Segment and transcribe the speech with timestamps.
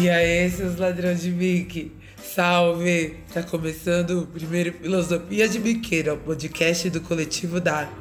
[0.00, 1.90] E aí, seus ladrões de bique?
[2.22, 3.16] Salve!
[3.34, 7.92] Tá começando o primeiro Filosofia de Biqueira, o podcast do coletivo Dar.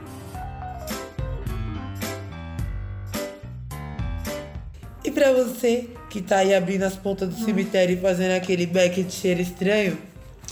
[5.04, 9.02] E pra você que tá aí abrindo as pontas do cemitério e fazendo aquele beck
[9.02, 9.98] de cheiro estranho,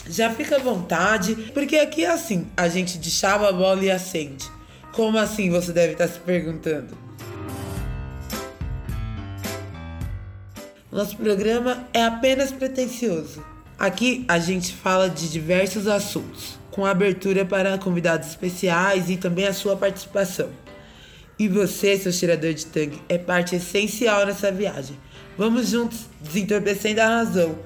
[0.09, 4.50] já fica à vontade, porque aqui é assim, a gente deschava a bola e acende.
[4.92, 7.04] Como assim, você deve estar se perguntando?
[10.96, 13.46] Nosso programa é apenas pretensioso.
[13.78, 19.52] Aqui a gente fala de diversos assuntos, com abertura para convidados especiais e também a
[19.52, 20.50] sua participação.
[21.38, 24.98] E você, seu cheirador de tanque, é parte essencial nessa viagem.
[25.38, 27.60] Vamos juntos, desentorpecendo a razão.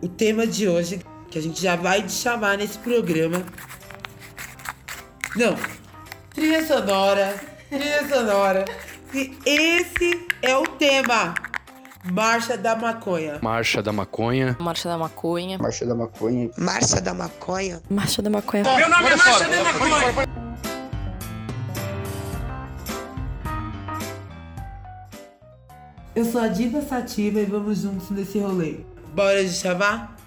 [0.00, 3.42] O tema de hoje, que a gente já vai chamar nesse programa.
[5.36, 5.56] Não,
[6.34, 8.64] trilha sonora, trilha sonora.
[9.14, 11.34] E esse é o tema.
[12.04, 13.38] Marcha da Maconha.
[13.42, 14.56] Marcha da Maconha.
[14.58, 15.58] Marcha da Maconha.
[15.60, 16.50] Marcha da Maconha.
[16.56, 17.82] Marcha da Maconha.
[17.90, 18.62] Marcha da Maconha.
[18.64, 20.28] Meu nome é Marcha da Maconha.
[26.14, 28.80] Eu sou a Diva Sativa e vamos juntos nesse rolê.
[29.14, 30.17] Bora de chavar?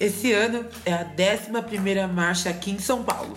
[0.00, 3.36] Esse ano é a 11ª marcha aqui em São Paulo.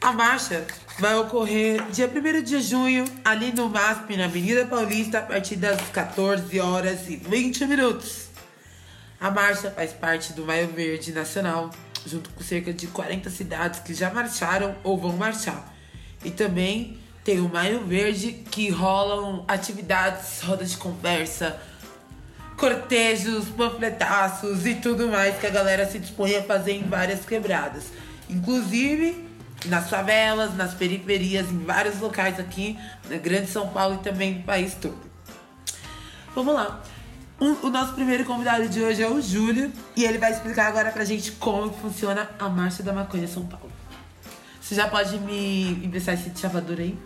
[0.00, 0.66] A marcha
[0.98, 5.78] vai ocorrer dia 1 de junho, ali no MASP, na Avenida Paulista, a partir das
[5.90, 8.28] 14 horas e 20 minutos.
[9.20, 11.70] A marcha faz parte do Maio Verde Nacional,
[12.06, 15.74] junto com cerca de 40 cidades que já marcharam ou vão marchar.
[16.24, 21.60] E também tem o Maio Verde, que rolam atividades, rodas de conversa,
[22.56, 27.84] cortejos, panfletaços e tudo mais que a galera se dispõe a fazer em várias quebradas.
[28.28, 29.26] Inclusive
[29.66, 32.78] nas favelas, nas periferias, em vários locais aqui
[33.08, 34.98] na Grande São Paulo e também no país todo.
[36.34, 36.82] Vamos lá.
[37.38, 40.90] O, o nosso primeiro convidado de hoje é o Júlio e ele vai explicar agora
[40.90, 43.70] pra gente como funciona a Marcha da Maconha São Paulo.
[44.60, 46.98] Você já pode me emprestar esse chavador aí?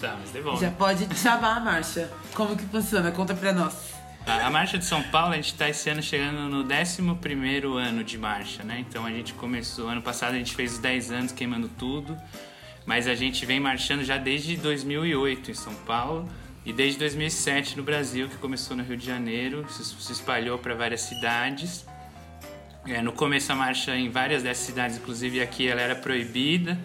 [0.00, 0.60] Tá, mas devolve.
[0.60, 2.10] Já pode chavar a marcha.
[2.34, 3.10] Como que funciona?
[3.10, 3.74] Conta pra nós.
[4.26, 7.02] A, a Marcha de São Paulo, a gente está esse ano chegando no 11
[7.78, 8.82] ano de marcha, né?
[8.88, 12.16] Então a gente começou, ano passado a gente fez os 10 anos queimando tudo,
[12.86, 16.26] mas a gente vem marchando já desde 2008 em São Paulo
[16.64, 20.74] e desde 2007 no Brasil, que começou no Rio de Janeiro, se, se espalhou para
[20.74, 21.84] várias cidades.
[22.86, 26.78] É, no começo a marcha em várias dessas cidades, inclusive aqui, ela era proibida,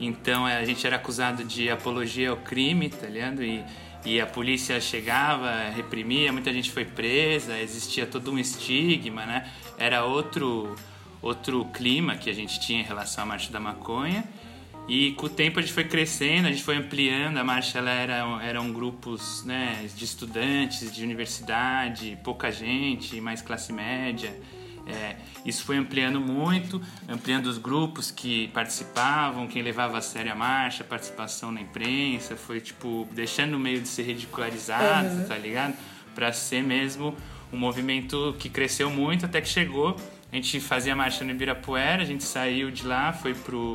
[0.00, 3.42] então é, a gente era acusado de apologia ao crime, tá ligado?
[3.42, 3.62] E,
[4.04, 9.50] e a polícia chegava, reprimia, muita gente foi presa, existia todo um estigma, né?
[9.76, 10.76] Era outro
[11.20, 14.24] outro clima que a gente tinha em relação à marcha da maconha.
[14.88, 17.36] E com o tempo a gente foi crescendo, a gente foi ampliando.
[17.36, 23.72] A marcha ela era, eram grupos né, de estudantes, de universidade, pouca gente, mais classe
[23.72, 24.34] média.
[24.88, 30.34] É, isso foi ampliando muito, ampliando os grupos que participavam, quem levava a sério a
[30.34, 35.24] marcha, participação na imprensa, foi tipo deixando meio de ser ridicularizado, uhum.
[35.26, 35.76] tá ligado?
[36.14, 37.14] Para ser mesmo
[37.52, 39.96] um movimento que cresceu muito até que chegou.
[40.30, 43.34] A gente fazia marcha no Ibirapuera, a gente saiu de lá, foi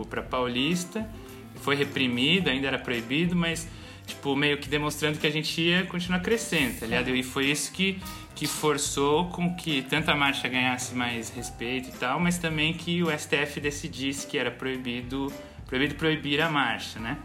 [0.09, 1.07] para Paulista,
[1.55, 3.67] foi reprimido, ainda era proibido, mas
[4.05, 7.15] tipo meio que demonstrando que a gente ia continuar crescendo, tá ligado?
[7.15, 7.99] E foi isso que
[8.35, 13.03] que forçou com que tanto a marcha ganhasse mais respeito e tal, mas também que
[13.03, 15.31] o STF decidisse que era proibido,
[15.67, 17.17] proibido proibir a marcha, né?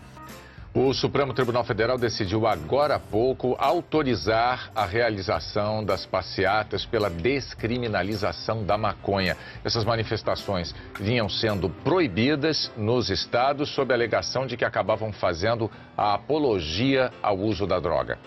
[0.75, 8.63] O Supremo Tribunal Federal decidiu agora há pouco autorizar a realização das passeatas pela descriminalização
[8.63, 9.37] da maconha.
[9.65, 16.15] Essas manifestações vinham sendo proibidas nos estados sob a alegação de que acabavam fazendo a
[16.15, 18.19] apologia ao uso da droga.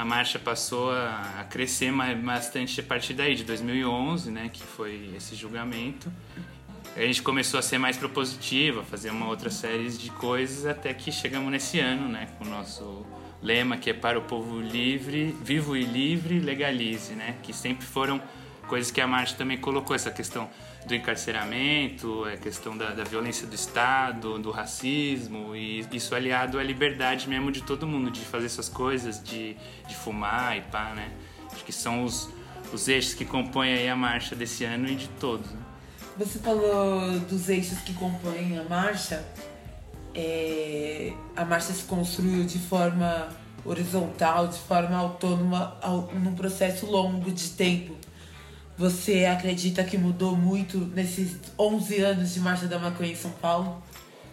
[0.00, 5.34] A marcha passou a, crescer bastante a partir daí, de 2011, né, que foi esse
[5.36, 6.10] julgamento.
[6.96, 11.12] A gente começou a ser mais propositiva, fazer uma outra série de coisas, até que
[11.12, 13.04] chegamos nesse ano, né, com o nosso
[13.42, 18.22] lema que é para o povo livre, vivo e livre, legalize, né, que sempre foram
[18.68, 20.48] coisas que a marcha também colocou, essa questão
[20.90, 26.62] do encarceramento, a questão da, da, violência do Estado, do racismo, e isso aliado à
[26.62, 29.56] liberdade mesmo de todo mundo, de fazer essas coisas, de,
[29.88, 31.10] de fumar e pá, né?
[31.52, 32.28] Acho que são os,
[32.72, 35.50] os eixos que compõem aí a marcha desse ano e de todos.
[35.50, 35.60] Né?
[36.16, 39.24] você falou dos eixos que compõem a marcha.
[40.14, 43.28] É, a marcha se construiu de forma
[43.64, 47.94] horizontal, de forma autônoma, ao, num processo longo de tempo.
[48.80, 53.82] Você acredita que mudou muito nesses 11 anos de Marcha da Maconha em São Paulo?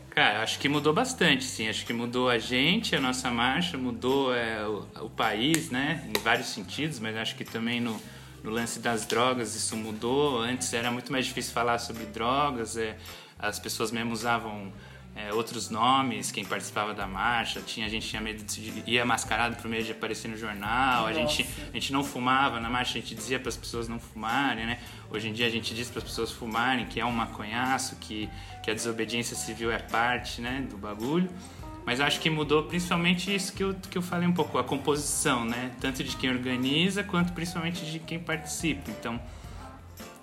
[0.10, 1.68] Cara, acho que mudou bastante, sim.
[1.68, 6.02] Acho que mudou a gente, a nossa marcha, mudou é, o, o, país, né?
[6.08, 8.00] Em vários sentidos, mas acho que também no,
[8.42, 10.40] no, lance das drogas isso mudou.
[10.40, 12.96] Antes era muito mais difícil falar sobre drogas, é,
[13.38, 14.72] as pessoas mesmo usavam
[15.18, 19.56] é, outros nomes, quem participava da marcha, tinha, a gente tinha medo de ir mascarado
[19.56, 23.02] por medo de aparecer no jornal, a gente, a gente não fumava na marcha, a
[23.02, 24.80] gente dizia para as pessoas não fumarem, né?
[25.10, 28.30] Hoje em dia a gente diz para as pessoas fumarem que é um maconhaço, que,
[28.62, 31.30] que a desobediência civil é parte né, do bagulho.
[31.84, 35.46] Mas acho que mudou principalmente isso que eu, que eu falei um pouco, a composição,
[35.46, 35.72] né?
[35.80, 38.92] Tanto de quem organiza quanto principalmente de quem participa.
[38.92, 39.20] Então,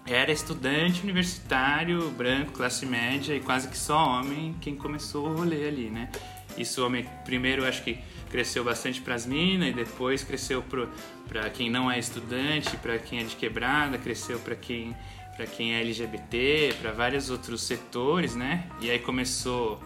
[0.06, 5.66] era estudante universitário, branco, classe média e quase que só homem quem começou o rolê
[5.66, 6.10] ali, né?
[6.56, 7.98] Isso homem primeiro acho que
[8.30, 10.62] cresceu bastante para as minas e depois cresceu
[11.28, 14.94] para quem não é estudante, para quem é de quebrada, cresceu para quem
[15.36, 18.68] para quem é LGBT, para vários outros setores, né?
[18.80, 19.82] E aí começou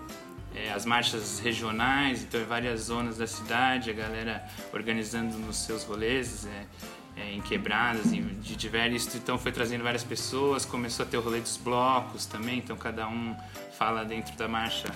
[0.55, 6.47] é, as marchas regionais, então várias zonas da cidade, a galera organizando nos seus rolês.
[6.47, 6.65] É,
[7.19, 9.15] é, em quebradas, em, de diversos.
[9.17, 13.09] Então foi trazendo várias pessoas, começou a ter o rolê dos blocos também, então cada
[13.09, 13.37] um
[13.76, 14.88] fala dentro da marcha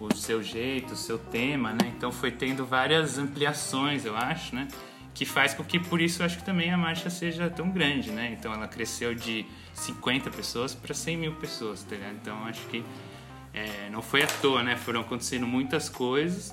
[0.00, 1.92] o seu jeito, o seu tema, né?
[1.96, 4.66] Então foi tendo várias ampliações, eu acho, né?
[5.14, 8.10] Que faz com que, por isso, eu acho que também a marcha seja tão grande,
[8.10, 8.34] né?
[8.36, 12.16] Então ela cresceu de 50 pessoas para 100 mil pessoas, tá ligado?
[12.20, 12.82] Então acho que
[13.54, 14.76] é, não foi à toa, né?
[14.76, 16.52] Foram acontecendo muitas coisas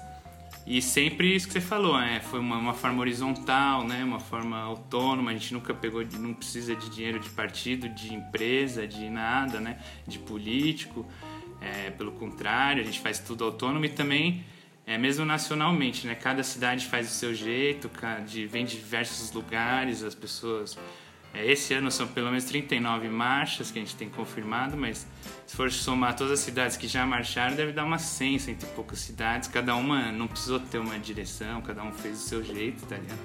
[0.70, 2.20] e sempre isso que você falou, né?
[2.20, 4.04] Foi uma, uma, forma horizontal, né?
[4.04, 5.32] Uma forma autônoma.
[5.32, 9.80] A gente nunca pegou, não precisa de dinheiro de partido, de empresa, de nada, né?
[10.08, 11.08] De político.
[11.60, 14.46] É, pelo contrário, a gente faz tudo autônomo e também,
[14.86, 16.14] é, mesmo nacionalmente, né?
[16.14, 17.90] Cada cidade faz o seu jeito,
[18.28, 20.78] de, vem de diversos lugares, as pessoas
[21.34, 25.06] esse ano são pelo menos 39 marchas que a gente tem confirmado, mas
[25.46, 29.00] se for somar todas as cidades que já marcharam, deve dar uma 100, entre poucas
[29.00, 29.48] cidades.
[29.48, 33.20] Cada uma não precisou ter uma direção, cada um fez o seu jeito, tá ligado?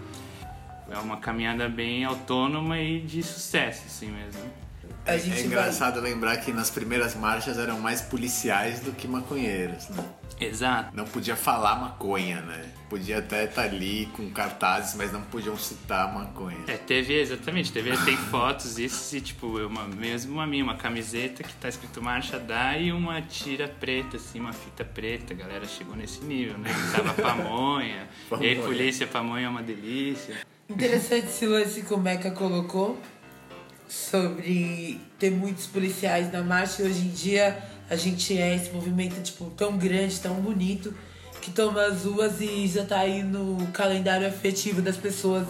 [0.91, 4.64] É uma caminhada bem autônoma e de sucesso, assim mesmo.
[5.07, 6.11] É, é engraçado vai...
[6.11, 10.05] lembrar que nas primeiras marchas eram mais policiais do que maconheiros, né?
[10.41, 10.97] Exato.
[10.97, 12.65] Não podia falar maconha, né?
[12.89, 16.59] Podia até estar tá ali com cartazes, mas não podiam citar maconha.
[16.67, 21.43] É, teve, exatamente, teve, tem fotos, isso, e tipo, uma, mesmo uma minha, uma camiseta
[21.43, 25.67] que tá escrito Marcha Dá e uma tira preta, assim, uma fita preta, a galera
[25.67, 26.71] chegou nesse nível, né?
[26.95, 28.49] Tava pamonha, pamonha.
[28.49, 30.37] e aí polícia, pamonha é uma delícia.
[30.69, 32.99] Interessante esse lance que o Meca colocou
[33.95, 37.57] sobre ter muitos policiais na marcha e hoje em dia
[37.89, 40.95] a gente é esse movimento tipo tão grande, tão bonito
[41.41, 45.47] que toma as ruas e já tá aí no calendário afetivo das pessoas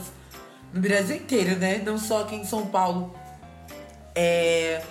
[0.72, 1.80] no Brasil inteiro, né?
[1.84, 3.14] Não só aqui em São Paulo.
[4.14, 4.82] É.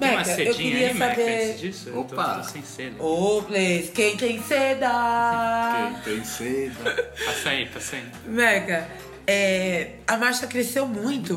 [0.00, 1.46] Meca, eu queria aí, saber.
[1.46, 1.96] Meca, disso?
[1.96, 2.36] Opa!
[2.38, 3.02] Eu sem seda.
[3.02, 5.92] Ô, Place, quem tem seda?
[6.02, 7.12] Quem tem seda?
[7.24, 8.04] passa aí, passa aí.
[8.26, 8.88] Meca,
[9.26, 11.36] é, a marcha cresceu muito.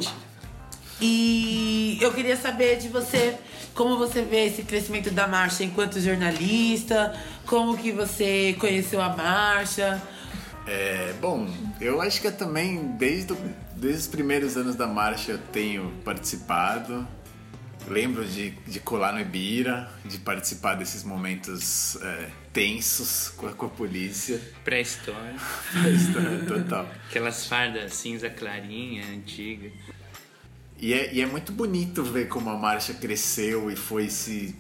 [1.02, 3.38] E eu queria saber de você
[3.74, 7.14] como você vê esse crescimento da marcha enquanto jornalista,
[7.46, 10.02] como que você conheceu a marcha.
[10.66, 11.48] É, bom,
[11.80, 13.36] eu acho que eu também, desde,
[13.76, 17.08] desde os primeiros anos da marcha, eu tenho participado.
[17.88, 23.68] Lembro de, de colar no Ibira, de participar desses momentos é, tensos com a, com
[23.68, 24.42] a polícia.
[24.64, 25.36] Pré-história.
[25.72, 26.88] Pré-história, total.
[27.10, 29.70] Aquelas fardas cinza clarinha, antiga.
[30.80, 34.56] E é, e é muito bonito ver como a marcha cresceu e foi se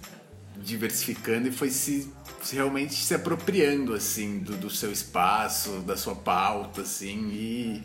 [0.57, 6.15] diversificando e foi se, se realmente se apropriando assim do, do, seu espaço, da sua
[6.15, 7.83] pauta, assim, e,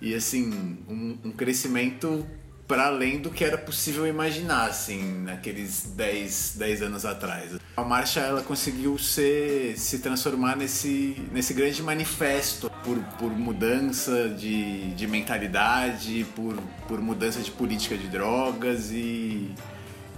[0.00, 2.26] e assim, um, um crescimento
[2.66, 7.52] para além do que era possível imaginar, assim, naqueles 10, 10 anos atrás.
[7.76, 14.94] A marcha ela conseguiu ser, se transformar nesse, nesse grande manifesto por, por mudança de,
[14.94, 19.52] de mentalidade, por, por mudança de política de drogas e,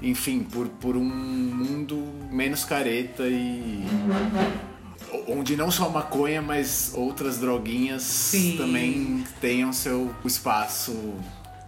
[0.02, 3.84] enfim, por, por um mundo menos careta e.
[5.26, 8.56] Onde não só maconha, mas outras droguinhas Sim.
[8.58, 11.14] também tenham seu espaço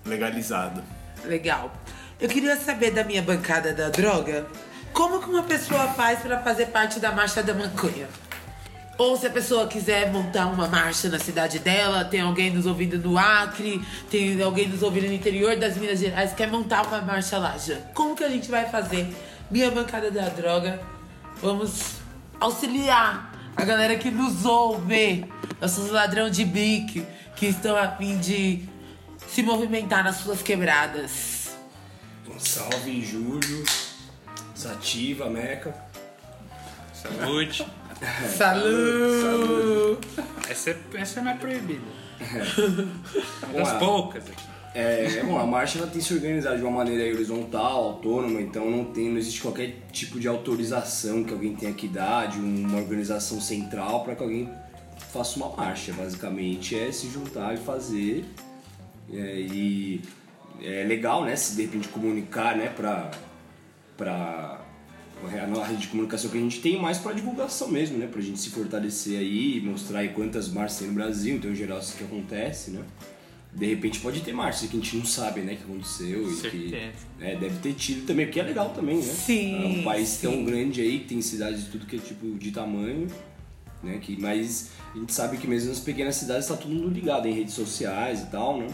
[0.05, 0.83] legalizado.
[1.25, 1.73] Legal.
[2.21, 4.47] Eu queria saber da minha bancada da droga,
[4.93, 8.09] como que uma pessoa faz para fazer parte da marcha da maconha?
[9.01, 12.99] Ou se a pessoa quiser montar uma marcha na cidade dela, tem alguém nos ouvindo
[12.99, 17.39] no Acre, tem alguém nos ouvindo no interior das Minas Gerais, quer montar uma marcha
[17.39, 17.77] lá já.
[17.95, 19.09] Como que a gente vai fazer?
[19.51, 20.83] Minha bancada da droga,
[21.41, 21.95] vamos
[22.39, 25.25] auxiliar a galera que nos ouve,
[25.59, 28.69] nossos ladrão de bique, que estão a fim de
[29.27, 31.57] se movimentar nas suas quebradas.
[32.37, 33.65] Salve, Júlio,
[34.55, 35.75] Sativa, Meca.
[36.93, 37.65] Saúde.
[38.37, 39.99] Salud!
[40.49, 41.81] Essa, é, essa não é proibida.
[43.49, 43.63] Uma Ué.
[43.63, 44.51] das poucas aqui.
[44.73, 48.71] É, bom, a marcha ela tem que se organizar de uma maneira horizontal, autônoma, então
[48.71, 52.79] não tem, não existe qualquer tipo de autorização que alguém tenha que dar, de uma
[52.79, 54.49] organização central para que alguém
[55.13, 55.93] faça uma marcha.
[55.93, 58.25] Basicamente é se juntar e fazer.
[59.13, 60.01] É, e
[60.63, 62.73] é legal, né, se de repente comunicar, né,
[63.97, 64.60] pra
[65.27, 68.39] a rede de comunicação que a gente tem, mais pra divulgação mesmo, né, pra gente
[68.39, 72.05] se fortalecer aí, mostrar aí quantas marchas tem no Brasil, então em geral isso que
[72.05, 72.81] acontece, né.
[73.53, 76.71] De repente pode ter marcha que a gente não sabe, né, que aconteceu e que
[77.19, 79.03] né, deve ter tido também, porque é legal também, né?
[79.03, 80.29] Sim, É um país sim.
[80.29, 83.09] tão grande aí, que tem cidades de tudo que é tipo de tamanho,
[83.83, 83.99] né?
[84.01, 87.33] Que, mas a gente sabe que mesmo nas pequenas cidades tá todo mundo ligado em
[87.33, 88.69] redes sociais e tal, né?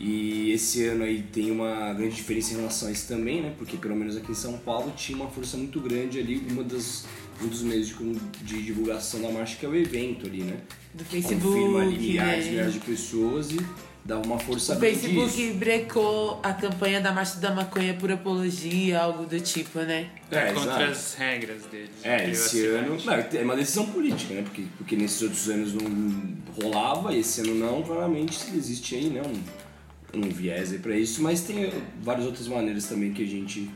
[0.00, 3.52] E esse ano aí tem uma grande diferença em relação a isso também, né?
[3.58, 7.04] Porque pelo menos aqui em São Paulo tinha uma força muito grande ali, uma das,
[7.42, 7.94] um dos meios de,
[8.42, 10.58] de divulgação da marcha que é o evento ali, né?
[10.94, 12.50] Do Facebook, Confirma ali milhares, né?
[12.52, 13.58] milhares de pessoas e
[14.04, 15.54] dá uma força O grande Facebook disso.
[15.58, 20.10] brecou a campanha da Marcha da Maconha por apologia, algo do tipo, né?
[20.30, 20.82] É, contra exato.
[20.92, 21.90] as regras deles.
[22.02, 22.96] de É, esse ano.
[23.04, 24.42] Não, é uma decisão política, né?
[24.42, 29.22] Porque, porque nesses outros anos não rolava, esse ano não, claramente existe aí, né?
[29.22, 29.67] Um,
[30.14, 31.70] um viés aí pra isso, mas tem
[32.02, 33.70] várias outras maneiras também que a gente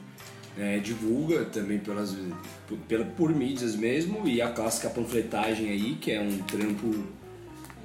[0.58, 2.16] é, divulga, também pelas,
[2.66, 7.04] por, pela, por mídias mesmo, e a clássica panfletagem aí, que é um trampo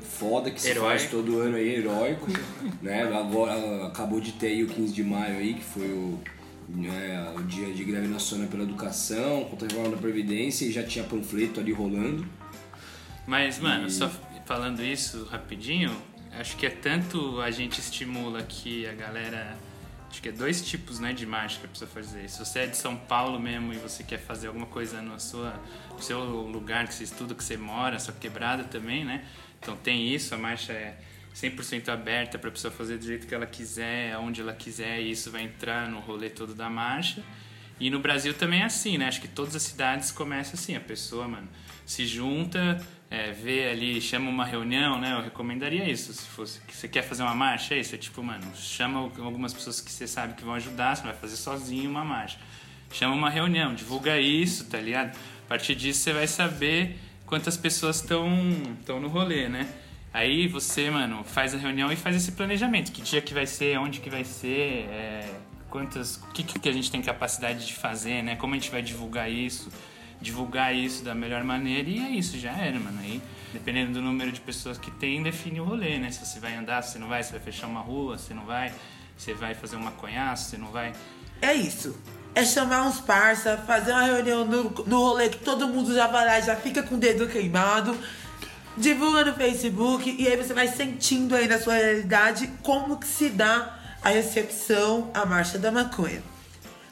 [0.02, 0.90] foda que se Herói.
[0.90, 2.28] faz todo ano aí, heróico,
[2.82, 3.04] né?
[3.04, 6.20] Agora acabou de ter aí o 15 de maio aí, que foi o,
[6.70, 10.84] né, o dia de greve nacional pela educação, contra a reforma da Previdência, e já
[10.84, 12.26] tinha panfleto ali rolando.
[13.26, 14.10] Mas, mano, só
[14.46, 15.92] falando isso rapidinho,
[16.40, 19.58] acho que é tanto a gente estimula que a galera.
[20.10, 22.30] Acho que é dois tipos né, de marcha que precisa fazer.
[22.30, 25.62] Se você é de São Paulo mesmo e você quer fazer alguma coisa no, sua,
[25.92, 29.26] no seu lugar que você estuda, que você mora, sua quebrada também, né?
[29.60, 30.98] Então tem isso, a marcha é
[31.36, 35.12] 100% aberta para a pessoa fazer do jeito que ela quiser, aonde ela quiser, e
[35.12, 37.22] isso vai entrar no rolê todo da marcha.
[37.80, 39.08] E no Brasil também é assim, né?
[39.08, 41.48] Acho que todas as cidades começam assim, a pessoa, mano,
[41.86, 45.14] se junta, é, vê ali, chama uma reunião, né?
[45.14, 48.22] Eu recomendaria isso, se fosse que você quer fazer uma marcha, é isso, é tipo,
[48.24, 51.90] mano, chama algumas pessoas que você sabe que vão ajudar, você não vai fazer sozinho
[51.90, 52.40] uma marcha.
[52.92, 55.16] Chama uma reunião, divulga isso, tá ligado?
[55.46, 59.68] A partir disso você vai saber quantas pessoas estão no rolê, né?
[60.14, 62.92] Aí você, mano, faz a reunião e faz esse planejamento.
[62.92, 65.37] Que dia que vai ser, onde que vai ser, é,
[65.70, 68.36] quantas, o que, que a gente tem capacidade de fazer, né?
[68.36, 69.70] Como a gente vai divulgar isso,
[70.22, 73.00] divulgar isso da melhor maneira e é isso, já era, mano.
[73.02, 73.22] Aí,
[73.54, 76.10] dependendo do número de pessoas que tem, define o rolê, né?
[76.12, 78.46] Se você vai andar, se você não vai, se vai fechar uma rua, se não
[78.46, 78.74] vai,
[79.18, 80.94] se vai fazer um maconhaço, se não vai.
[81.42, 81.96] É isso.
[82.34, 86.26] É chamar uns parça, fazer uma reunião no, no rolê que todo mundo já vai
[86.26, 87.98] lá já fica com o dedo queimado.
[88.78, 93.30] Divulga no Facebook e aí você vai sentindo aí na sua realidade como que se
[93.30, 96.22] dá a recepção à Marcha da Maconha.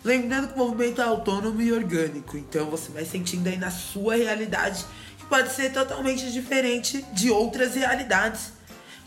[0.03, 4.15] Lembrando que o movimento é autônomo e orgânico, então você vai sentindo aí na sua
[4.15, 4.85] realidade
[5.17, 8.53] que pode ser totalmente diferente de outras realidades,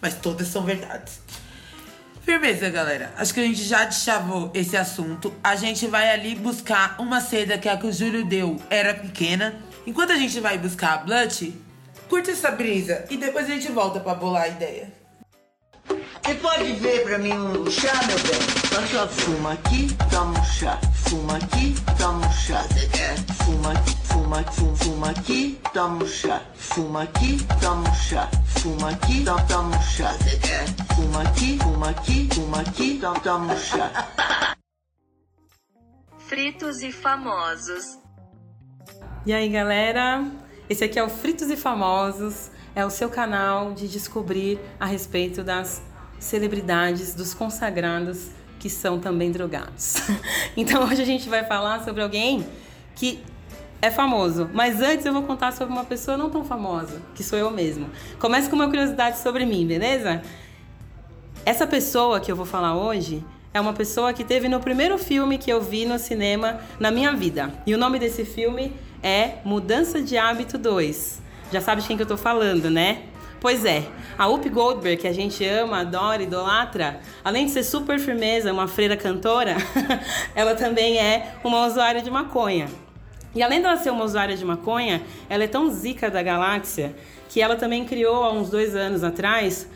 [0.01, 1.21] mas todas são verdades.
[2.23, 3.11] Firmeza, galera.
[3.17, 5.33] Acho que a gente já deschavou esse assunto.
[5.43, 9.63] A gente vai ali buscar uma seda que a que o Júlio deu era pequena.
[9.87, 11.53] Enquanto a gente vai buscar a Blunt,
[12.07, 14.98] curte essa brisa e depois a gente volta pra bolar a ideia.
[16.29, 18.39] Você pode ver pra mim um chá, meu bem?
[18.69, 20.79] Só só fuma aqui, toma um chá.
[20.93, 22.63] Fuma aqui, toma um chá.
[22.65, 23.17] Você quer?
[23.47, 26.43] Fuma, fuma, fuma, fuma aqui, toma um chá.
[26.55, 28.31] Fuma aqui, toma um chá.
[28.61, 30.13] Fuma aqui, toma, toma um chá.
[30.13, 30.67] Você quer?
[30.95, 34.57] Fuma aqui, fuma aqui, fuma aqui, toma, toma um chá.
[36.19, 37.99] Fritos e famosos.
[39.25, 40.31] E aí, galera?
[40.69, 45.43] Esse aqui é o Fritos e Famosos, é o seu canal de descobrir a respeito
[45.43, 45.88] das
[46.19, 49.97] celebridades, dos consagrados que são também drogados.
[50.57, 52.45] Então hoje a gente vai falar sobre alguém
[52.97, 53.23] que
[53.81, 57.39] é famoso, mas antes eu vou contar sobre uma pessoa não tão famosa, que sou
[57.39, 57.89] eu mesmo.
[58.19, 60.21] Começa com uma curiosidade sobre mim, beleza?
[61.47, 65.39] Essa pessoa que eu vou falar hoje é uma pessoa que teve no primeiro filme
[65.39, 67.53] que eu vi no cinema na minha vida.
[67.65, 68.73] E o nome desse filme
[69.03, 71.23] é Mudança de Hábito 2.
[71.53, 73.05] Já sabe de quem que eu tô falando, né?
[73.41, 73.85] Pois é,
[74.19, 78.67] a Up Goldberg, que a gente ama, adora, idolatra, além de ser super firmeza, uma
[78.67, 79.57] freira cantora,
[80.35, 82.69] ela também é uma usuária de maconha.
[83.35, 86.97] E além dela ser uma usuária de maconha, ela é tão zica da galáxia
[87.29, 89.69] que ela também criou há uns dois anos atrás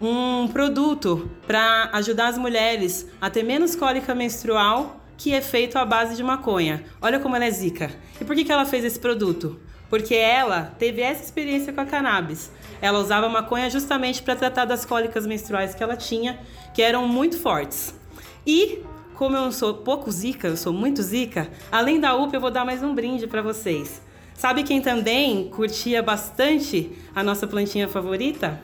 [0.00, 5.84] um produto para ajudar as mulheres a ter menos cólica menstrual que é feito à
[5.86, 6.84] base de maconha.
[7.00, 7.90] Olha como ela é zica.
[8.20, 9.58] E por que, que ela fez esse produto?
[9.88, 12.50] Porque ela teve essa experiência com a cannabis.
[12.80, 16.38] Ela usava maconha justamente para tratar das cólicas menstruais que ela tinha,
[16.74, 17.94] que eram muito fortes.
[18.46, 18.80] E,
[19.14, 22.64] como eu sou pouco zica, eu sou muito zica, além da UPA eu vou dar
[22.64, 24.00] mais um brinde para vocês.
[24.34, 28.60] Sabe quem também curtia bastante a nossa plantinha favorita?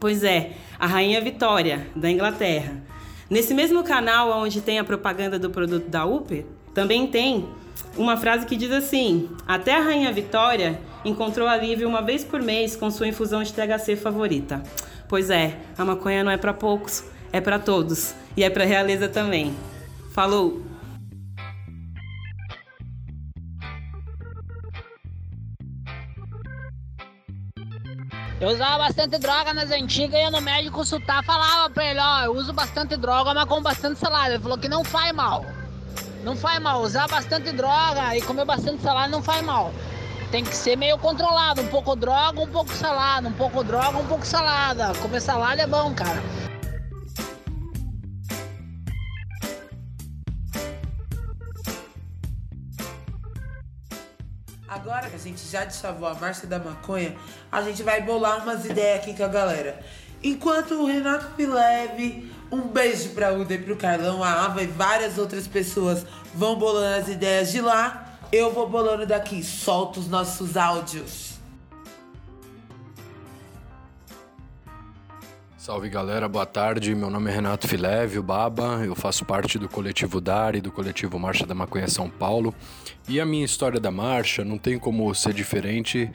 [0.00, 2.82] Pois é, a Rainha Vitória, da Inglaterra.
[3.30, 7.48] Nesse mesmo canal onde tem a propaganda do produto da UP, também tem
[7.96, 12.76] uma frase que diz assim: Até a Rainha Vitória encontrou alívio uma vez por mês
[12.76, 14.62] com sua infusão de THC favorita.
[15.08, 19.08] Pois é, a maconha não é para poucos, é para todos e é para realeza
[19.08, 19.54] também.
[20.12, 20.62] Falou!
[28.40, 32.36] Eu usava bastante droga nas antigas, ia no médico consultar, falava pra ele, ó, eu
[32.36, 34.34] uso bastante droga, mas com bastante salada.
[34.34, 35.44] Ele falou que não faz mal.
[36.22, 36.82] Não faz mal.
[36.82, 39.72] Usar bastante droga e comer bastante salada não faz mal.
[40.30, 44.06] Tem que ser meio controlado, um pouco droga, um pouco salada, um pouco droga, um
[44.06, 44.92] pouco salada.
[45.00, 46.22] Comer salada é bom, cara.
[54.68, 57.16] Agora que a gente já deschavou a marcha da maconha,
[57.50, 59.80] a gente vai bolar umas ideias aqui com a galera.
[60.22, 65.16] Enquanto o Renato Pileve, um beijo pra Uda e pro Carlão, a Ava e várias
[65.16, 66.04] outras pessoas
[66.34, 69.42] vão bolando as ideias de lá, eu vou bolando daqui.
[69.42, 71.38] Solta os nossos áudios.
[75.56, 76.94] Salve galera, boa tarde.
[76.94, 78.82] Meu nome é Renato Fileve, o Baba.
[78.84, 82.54] Eu faço parte do coletivo DAR e do coletivo Marcha da Maconha São Paulo.
[83.06, 86.10] E a minha história da marcha não tem como ser diferente,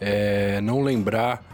[0.00, 1.44] é, não lembrar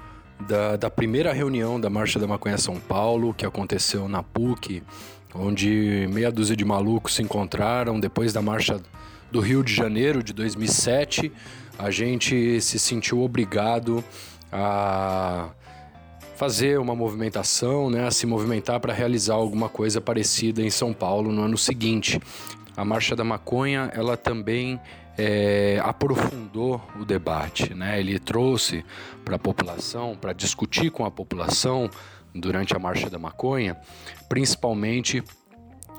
[0.40, 4.82] da, da primeira reunião da Marcha da Maconha São Paulo, que aconteceu na PUC,
[5.34, 8.80] onde meia dúzia de malucos se encontraram depois da marcha
[9.32, 11.32] do Rio de Janeiro de 2007.
[11.78, 14.04] A gente se sentiu obrigado
[14.52, 15.48] a
[16.36, 21.32] fazer uma movimentação, né, a se movimentar para realizar alguma coisa parecida em São Paulo
[21.32, 22.20] no ano seguinte.
[22.76, 24.78] A Marcha da Maconha, ela também
[25.16, 28.00] é, aprofundou o debate, né?
[28.00, 28.84] Ele trouxe
[29.24, 31.88] para a população, para discutir com a população
[32.34, 33.76] durante a Marcha da Maconha,
[34.28, 35.22] principalmente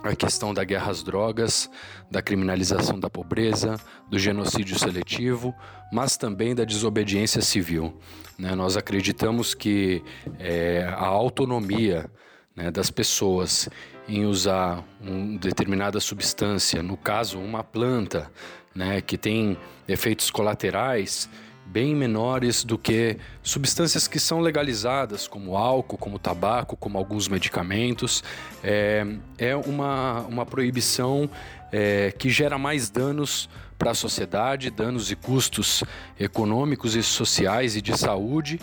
[0.03, 1.69] a questão da guerra às drogas,
[2.11, 5.55] da criminalização da pobreza, do genocídio seletivo,
[5.91, 7.97] mas também da desobediência civil.
[8.37, 8.53] Né?
[8.53, 10.03] Nós acreditamos que
[10.37, 12.09] é, a autonomia
[12.55, 13.69] né, das pessoas
[14.07, 18.29] em usar uma determinada substância, no caso uma planta,
[18.75, 21.29] né, que tem efeitos colaterais,
[21.65, 28.23] bem menores do que substâncias que são legalizadas, como álcool, como tabaco, como alguns medicamentos.
[28.63, 29.05] É,
[29.37, 31.29] é uma, uma proibição
[31.71, 35.83] é, que gera mais danos para a sociedade, danos e custos
[36.19, 38.59] econômicos e sociais e de saúde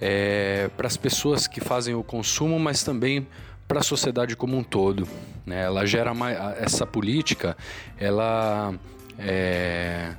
[0.00, 3.26] é, para as pessoas que fazem o consumo, mas também
[3.66, 5.06] para a sociedade como um todo.
[5.44, 5.64] Né?
[5.64, 7.56] Ela gera mais, essa política,
[7.98, 8.74] ela
[9.18, 10.14] é,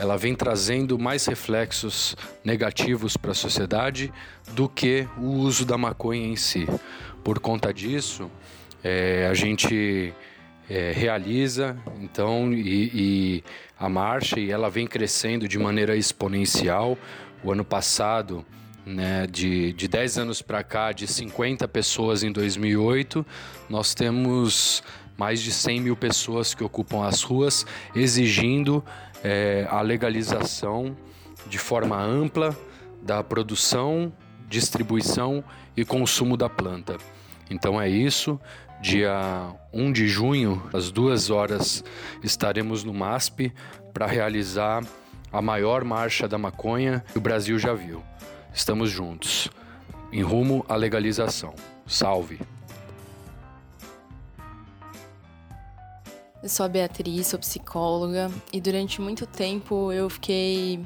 [0.00, 4.10] ela vem trazendo mais reflexos negativos para a sociedade
[4.54, 6.66] do que o uso da maconha em si.
[7.22, 8.30] Por conta disso,
[8.82, 10.14] é, a gente
[10.70, 13.44] é, realiza então e, e,
[13.78, 16.96] a marcha e ela vem crescendo de maneira exponencial.
[17.44, 18.42] O ano passado,
[18.86, 23.24] né, de, de 10 anos para cá, de 50 pessoas em 2008,
[23.68, 24.82] nós temos
[25.20, 28.82] mais de 100 mil pessoas que ocupam as ruas exigindo
[29.22, 30.96] é, a legalização
[31.46, 32.56] de forma ampla
[33.02, 34.12] da produção,
[34.48, 35.42] distribuição
[35.76, 36.96] e consumo da planta.
[37.50, 38.38] Então é isso.
[38.80, 41.84] Dia 1 de junho, às duas horas,
[42.22, 43.52] estaremos no MASP
[43.92, 44.82] para realizar
[45.32, 48.02] a maior marcha da maconha que o Brasil já viu.
[48.54, 49.50] Estamos juntos,
[50.10, 51.54] em rumo à legalização.
[51.86, 52.40] Salve!
[56.42, 60.82] Eu sou a Beatriz, sou psicóloga e durante muito tempo eu fiquei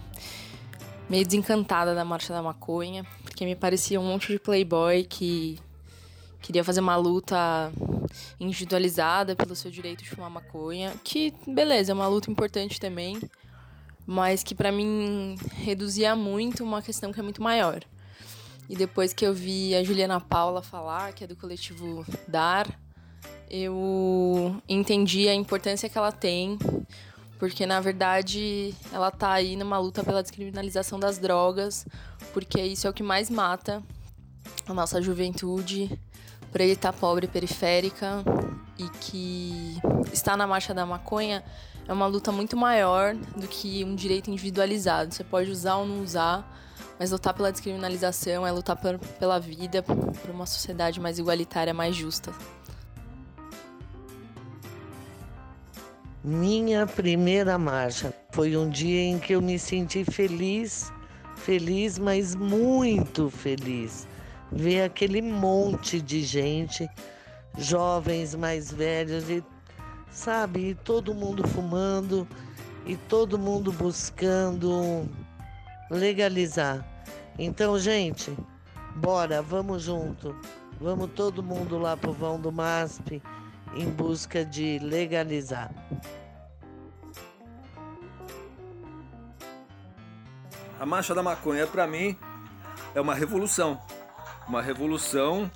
[1.09, 5.61] meio desencantada da marcha da maconha, porque me parecia um monte de playboy que
[6.43, 7.73] queria fazer uma luta
[8.41, 13.21] individualizada pelo seu direito de fumar maconha, que beleza, é uma luta importante também,
[14.05, 17.81] mas que para mim reduzia muito uma questão que é muito maior.
[18.69, 22.67] E depois que eu vi a Juliana Paula falar, que é do coletivo Dar,
[23.51, 26.59] eu entendi a importância que ela tem,
[27.39, 31.87] porque na verdade ela tá aí numa luta pela descriminalização das drogas,
[32.33, 33.83] porque isso é o que mais mata
[34.67, 35.99] a nossa juventude
[36.53, 38.25] preta, pobre, periférica
[38.79, 39.77] e que
[40.13, 41.45] está na marcha da maconha
[41.87, 45.13] é uma luta muito maior do que um direito individualizado.
[45.13, 46.49] Você pode usar ou não usar,
[46.99, 51.95] mas lutar pela descriminalização é lutar por, pela vida, por uma sociedade mais igualitária, mais
[51.95, 52.33] justa.
[56.27, 60.91] Minha primeira marcha foi um dia em que eu me senti feliz,
[61.37, 64.09] feliz, mas muito feliz.
[64.51, 66.89] Ver aquele monte de gente,
[67.59, 69.45] jovens mais velhos, e,
[70.11, 72.27] sabe, e todo mundo fumando
[72.87, 75.07] e todo mundo buscando
[75.91, 76.83] legalizar.
[77.39, 78.35] Então, gente,
[78.97, 80.35] bora, vamos junto.
[80.81, 83.21] Vamos todo mundo lá pro vão do MASP
[83.77, 85.71] em busca de legalizar.
[90.79, 92.17] A marcha da maconha, para mim,
[92.95, 93.81] é uma revolução.
[94.47, 95.51] Uma revolução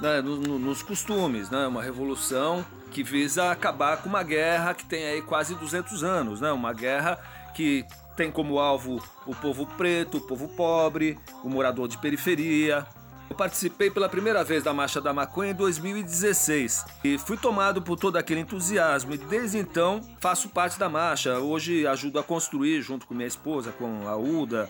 [0.00, 1.66] né, no, no, nos costumes, né?
[1.66, 6.52] Uma revolução que visa acabar com uma guerra que tem aí quase 200 anos, né?
[6.52, 7.18] Uma guerra
[7.54, 7.84] que
[8.16, 12.86] tem como alvo o povo preto, o povo pobre, o morador de periferia.
[13.28, 17.98] Eu participei pela primeira vez da Marcha da Maconha em 2016 e fui tomado por
[17.98, 21.38] todo aquele entusiasmo e desde então faço parte da marcha.
[21.38, 24.68] Hoje ajudo a construir junto com minha esposa, com a Uda.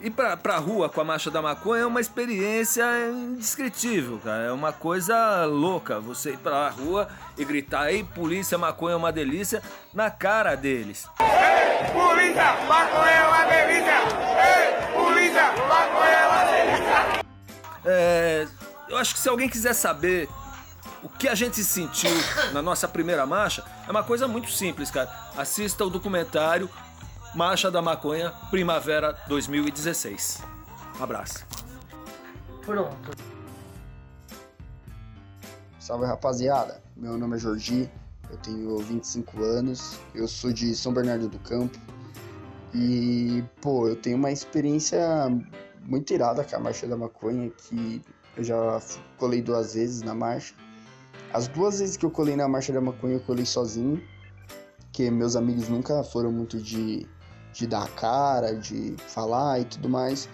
[0.00, 4.42] Ir pra, pra rua com a Marcha da Maconha é uma experiência indescritível, cara.
[4.42, 6.00] É uma coisa louca.
[6.00, 7.06] Você ir pra rua
[7.38, 9.62] e gritar, ei, polícia, maconha é uma delícia,
[9.94, 11.06] na cara deles.
[11.20, 13.94] Ei, polícia, maconha é uma delícia!
[14.42, 16.21] Ei, polícia, maconha!
[17.84, 18.46] É,
[18.88, 20.28] eu acho que se alguém quiser saber
[21.02, 22.10] o que a gente sentiu
[22.52, 25.10] na nossa primeira marcha, é uma coisa muito simples, cara.
[25.36, 26.70] Assista o documentário
[27.34, 30.42] Marcha da Maconha Primavera 2016.
[31.00, 31.44] Um abraço.
[32.64, 33.10] Pronto.
[35.80, 37.90] Salve rapaziada, meu nome é Jorgi,
[38.30, 41.76] eu tenho 25 anos, eu sou de São Bernardo do Campo
[42.72, 45.00] e, pô, eu tenho uma experiência
[45.84, 48.02] muito irada com a Marcha da Maconha, que
[48.36, 48.80] eu já
[49.18, 50.54] colei duas vezes na marcha.
[51.32, 54.02] As duas vezes que eu colei na Marcha da Maconha, eu colei sozinho,
[54.92, 57.06] que meus amigos nunca foram muito de,
[57.52, 60.28] de dar a cara, de falar e tudo mais.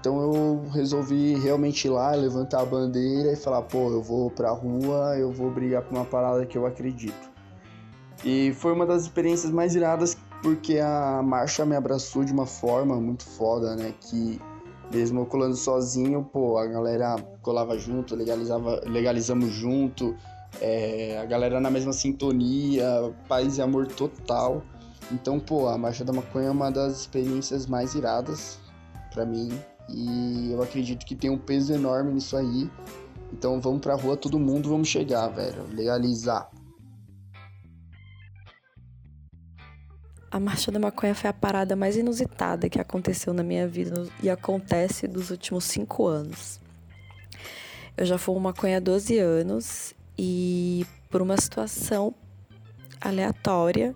[0.00, 4.50] Então eu resolvi realmente ir lá, levantar a bandeira e falar, pô, eu vou pra
[4.50, 7.32] rua, eu vou brigar por uma parada que eu acredito.
[8.22, 13.00] E foi uma das experiências mais iradas porque a marcha me abraçou de uma forma
[13.00, 13.94] muito foda, né?
[13.98, 14.38] Que
[14.92, 20.16] mesmo colando sozinho, pô, a galera colava junto, legalizava, legalizamos junto,
[20.60, 24.62] é, a galera na mesma sintonia, paz e amor total.
[25.12, 28.58] Então, pô, a Marcha da Maconha é uma das experiências mais iradas
[29.12, 29.50] para mim
[29.88, 32.70] e eu acredito que tem um peso enorme nisso aí.
[33.32, 36.48] Então vamos pra rua todo mundo, vamos chegar, velho, legalizar.
[40.34, 44.28] A Marcha da Maconha foi a parada mais inusitada que aconteceu na minha vida e
[44.28, 46.60] acontece dos últimos cinco anos.
[47.96, 52.12] Eu já fumo maconha há 12 anos e, por uma situação
[53.00, 53.94] aleatória,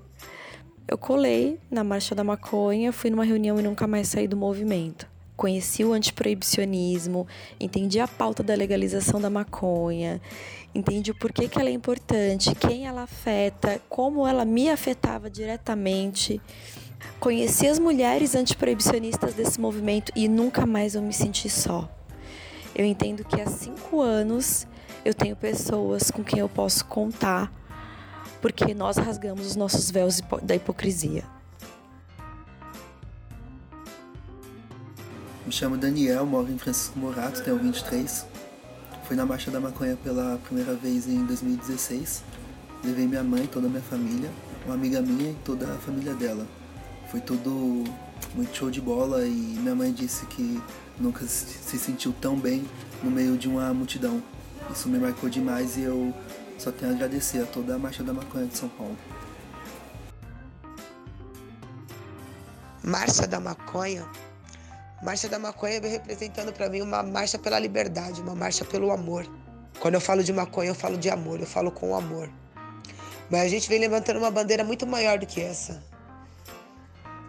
[0.87, 5.09] eu colei na Marcha da Maconha, fui numa reunião e nunca mais saí do movimento.
[5.38, 7.24] Conheci o antiproibicionismo,
[7.61, 10.20] entendi a pauta da legalização da maconha,
[10.74, 16.40] entendi o porquê que ela é importante, quem ela afeta, como ela me afetava diretamente.
[17.20, 21.88] Conheci as mulheres antiproibicionistas desse movimento e nunca mais eu me senti só.
[22.74, 24.66] Eu entendo que há cinco anos
[25.05, 27.53] eu tenho pessoas com quem eu posso contar,
[28.42, 31.38] porque nós rasgamos os nossos véus da hipocrisia.
[35.48, 38.26] Me chamo Daniel, moro em Francisco Morato, tenho 23.
[39.04, 42.22] Fui na Marcha da Maconha pela primeira vez em 2016.
[42.84, 44.30] Levei minha mãe, toda a minha família,
[44.66, 46.46] uma amiga minha e toda a família dela.
[47.11, 47.82] Foi tudo
[48.34, 50.62] muito show de bola e minha mãe disse que
[51.00, 52.68] nunca se sentiu tão bem
[53.02, 54.22] no meio de uma multidão.
[54.70, 56.14] Isso me marcou demais e eu
[56.58, 58.98] só tenho a agradecer a toda a Marcha da Maconha de São Paulo.
[62.84, 64.06] Marcha da Maconha
[65.02, 69.26] Marcha da Maconha vem representando para mim uma marcha pela liberdade, uma marcha pelo amor.
[69.78, 72.28] Quando eu falo de maconha, eu falo de amor, eu falo com amor.
[73.30, 75.82] Mas a gente vem levantando uma bandeira muito maior do que essa.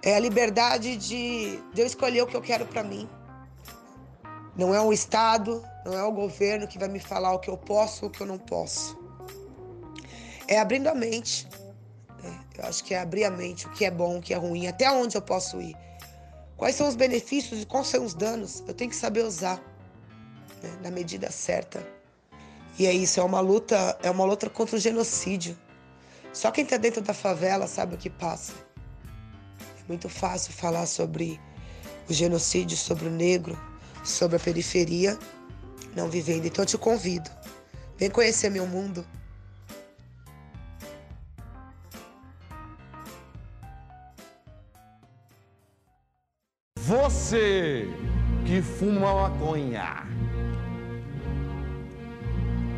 [0.01, 3.07] É a liberdade de, de eu escolher o que eu quero para mim.
[4.55, 7.57] Não é o Estado, não é o governo que vai me falar o que eu
[7.57, 8.97] posso ou o que eu não posso.
[10.47, 11.47] É abrindo a mente.
[12.23, 12.39] né?
[12.57, 14.67] Eu acho que é abrir a mente, o que é bom, o que é ruim,
[14.67, 15.75] até onde eu posso ir.
[16.59, 18.61] Quais são os benefícios e quais são os danos?
[18.67, 19.63] Eu tenho que saber usar
[20.61, 21.81] né, na medida certa.
[22.77, 25.57] E é isso, é uma luta, é uma luta contra o genocídio.
[26.33, 28.51] Só quem está dentro da favela sabe o que passa.
[29.79, 31.39] É muito fácil falar sobre
[32.09, 33.57] o genocídio, sobre o negro,
[34.03, 35.17] sobre a periferia,
[35.95, 36.45] não vivendo.
[36.45, 37.31] Então eu te convido.
[37.97, 39.07] Vem conhecer meu mundo.
[47.29, 47.87] Você
[48.43, 50.03] que fuma maconha.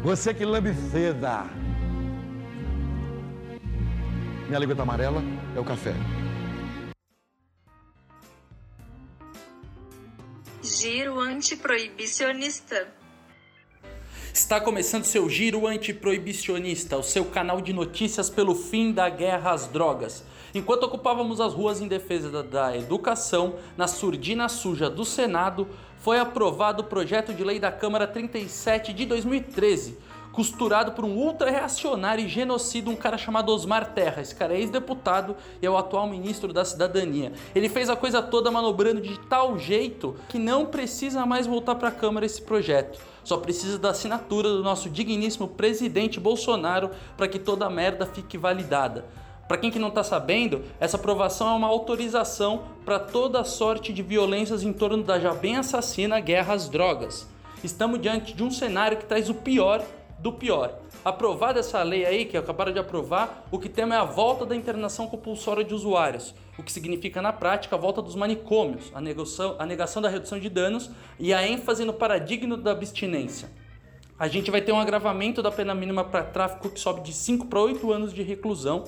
[0.03, 1.45] Você que lambe seda.
[4.49, 5.23] Minha língua tá amarela
[5.55, 5.93] é o café.
[10.61, 12.93] Giro antiproibicionista.
[14.33, 19.67] Está começando seu giro antiproibicionista, o seu canal de notícias pelo fim da guerra às
[19.67, 20.23] drogas.
[20.55, 25.67] Enquanto ocupávamos as ruas em defesa da, educação, na surdina suja do Senado,
[25.99, 29.97] foi aprovado o projeto de lei da Câmara 37 de 2013,
[30.31, 34.21] costurado por um ultra-reacionário e genocida, um cara chamado Osmar Terra.
[34.21, 37.33] Esse cara é ex-deputado e é o atual ministro da Cidadania.
[37.53, 41.89] Ele fez a coisa toda manobrando de tal jeito que não precisa mais voltar para
[41.89, 42.99] a Câmara esse projeto.
[43.23, 48.37] Só precisa da assinatura do nosso digníssimo presidente Bolsonaro para que toda a merda fique
[48.37, 49.05] validada.
[49.47, 54.01] Para quem que não está sabendo, essa aprovação é uma autorização para toda sorte de
[54.01, 57.27] violências em torno da já bem assassina guerra às drogas.
[57.61, 59.83] Estamos diante de um cenário que traz o pior
[60.21, 60.79] do pior.
[61.03, 64.55] Aprovada essa lei aí, que acabaram de aprovar, o que temos é a volta da
[64.55, 69.55] internação compulsória de usuários, o que significa na prática a volta dos manicômios, a negação,
[69.57, 73.49] a negação da redução de danos e a ênfase no paradigma da abstinência.
[74.19, 77.47] A gente vai ter um agravamento da pena mínima para tráfico que sobe de 5
[77.47, 78.83] para 8 anos de reclusão,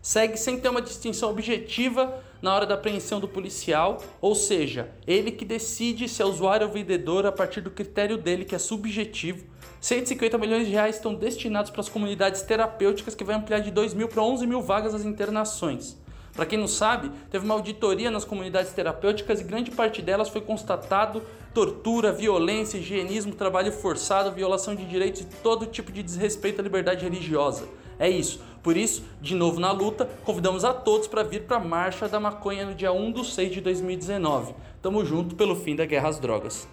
[0.00, 5.32] segue sem ter uma distinção objetiva na hora da apreensão do policial, ou seja, ele
[5.32, 9.55] que decide se é usuário ou vendedor a partir do critério dele, que é subjetivo.
[9.80, 13.94] 150 milhões de reais estão destinados para as comunidades terapêuticas, que vai ampliar de 2
[13.94, 15.96] mil para 11 mil vagas as internações.
[16.36, 20.42] Para quem não sabe, teve uma auditoria nas comunidades terapêuticas e grande parte delas foi
[20.42, 21.22] constatado
[21.54, 27.02] tortura, violência, higienismo, trabalho forçado, violação de direitos e todo tipo de desrespeito à liberdade
[27.02, 27.66] religiosa.
[27.98, 28.38] É isso.
[28.62, 32.20] Por isso, de novo na luta, convidamos a todos para vir para a Marcha da
[32.20, 34.54] Maconha no dia 1 de 6 de 2019.
[34.82, 36.68] Tamo junto pelo fim da guerra às drogas.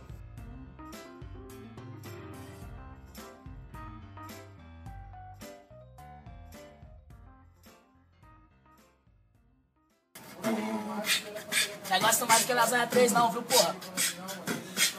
[12.54, 13.76] Que lasanha 3 não, viu, porra?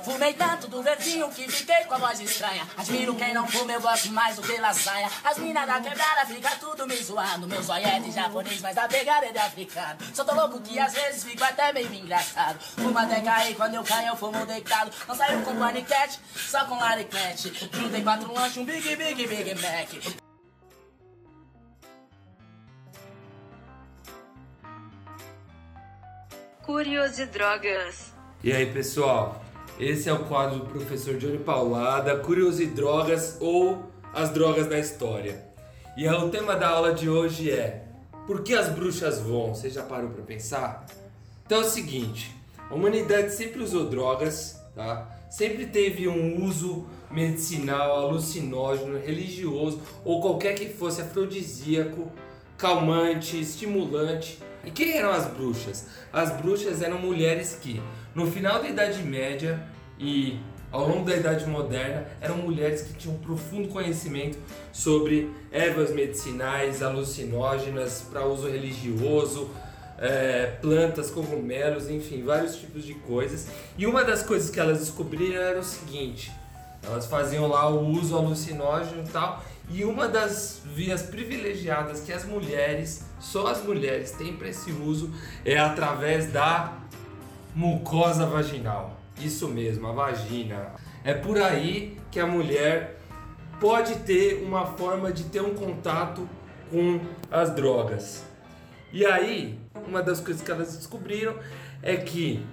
[0.04, 2.66] Fumei tanto do verdinho que fiquei com a voz estranha.
[2.76, 5.08] Admiro quem não fuma, eu gosto mais do que lasanha.
[5.24, 7.46] As minas da quebrada fica tudo me zoando.
[7.46, 9.96] Meu zóio é de japonês, mas a pegada é de africano.
[10.12, 12.58] Só tô louco que às vezes fico até meio engraçado.
[12.60, 14.90] Fumo até cair, quando eu caio eu fumo deitado.
[15.08, 17.50] Não saiu com paniquete, só com lariclete.
[17.50, 20.23] 34 lanche, um Big Big Big Mac.
[26.64, 28.14] Curiosidrogas.
[28.42, 29.44] E aí, pessoal?
[29.79, 35.44] Esse é o quadro do professor Johnny Paulada, Curiosidrogas ou as drogas da história.
[35.94, 37.85] E o tema da aula de hoje é
[38.27, 39.55] Por que as bruxas voam?
[39.55, 40.87] Você já parou para pensar?
[41.44, 42.35] Então é o seguinte,
[42.70, 45.07] a humanidade sempre usou drogas, tá?
[45.31, 52.11] Sempre teve um uso medicinal, alucinógeno, religioso ou qualquer que fosse afrodisíaco,
[52.57, 54.38] calmante, estimulante.
[54.66, 55.87] E quem eram as bruxas?
[56.12, 57.83] As bruxas eram mulheres que,
[58.14, 59.62] no final da Idade Média
[59.98, 60.38] e
[60.74, 64.38] ao longo da Idade Moderna, eram mulheres que tinham um profundo conhecimento
[64.72, 69.50] sobre ervas medicinais, alucinógenas para uso religioso,
[69.98, 73.46] é, plantas, cogumelos, enfim, vários tipos de coisas.
[73.79, 76.33] E uma das coisas que elas descobriram era o seguinte:
[76.83, 79.44] elas faziam lá o uso alucinógeno e tal.
[79.68, 85.11] E uma das vias privilegiadas que as mulheres, só as mulheres, têm para esse uso
[85.44, 86.74] é através da
[87.55, 89.00] mucosa vaginal.
[89.18, 90.72] Isso mesmo, a vagina.
[91.03, 93.00] É por aí que a mulher
[93.61, 96.29] pode ter uma forma de ter um contato
[96.70, 97.00] com
[97.31, 98.24] as drogas.
[98.92, 101.35] E aí, uma das coisas que elas descobriram
[101.83, 102.44] é que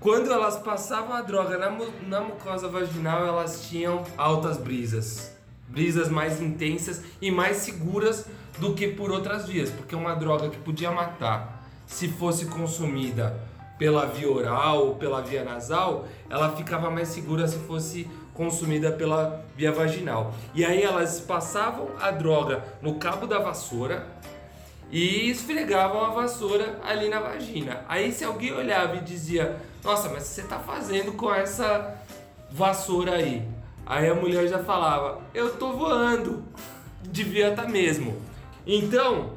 [0.00, 1.70] quando elas passavam a droga na,
[2.06, 5.37] na mucosa vaginal, elas tinham altas brisas.
[5.68, 8.26] Brisas mais intensas e mais seguras
[8.58, 13.38] do que por outras vias, porque uma droga que podia matar se fosse consumida
[13.78, 19.44] pela via oral ou pela via nasal, ela ficava mais segura se fosse consumida pela
[19.56, 20.34] via vaginal.
[20.54, 24.06] E aí elas passavam a droga no cabo da vassoura
[24.90, 27.84] e esfregavam a vassoura ali na vagina.
[27.88, 31.96] Aí se alguém olhava e dizia: "Nossa, mas você tá fazendo com essa
[32.50, 33.57] vassoura aí?"
[33.88, 36.44] Aí a mulher já falava: "Eu tô voando."
[37.02, 38.20] Devia estar mesmo.
[38.66, 39.32] Então,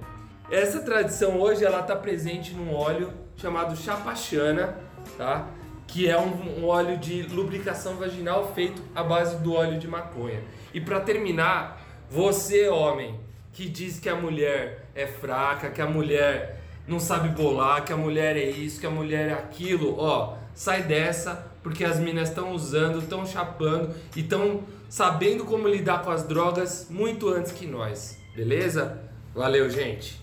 [0.52, 4.78] essa tradição hoje ela está presente num óleo chamado chapachana,
[5.18, 5.48] tá?
[5.88, 10.42] Que é um, um óleo de lubricação vaginal feito à base do óleo de maconha.
[10.74, 13.18] E para terminar, você homem
[13.54, 17.98] que diz que a mulher é fraca, que a mulher não sabe bolar, que a
[17.98, 22.52] mulher é isso, que a mulher é aquilo, ó, sai dessa, porque as minas estão
[22.52, 28.18] usando, estão chapando e estão sabendo como lidar com as drogas muito antes que nós,
[28.36, 29.00] beleza?
[29.34, 30.21] Valeu, gente!